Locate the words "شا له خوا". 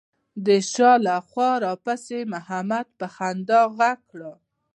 0.71-1.51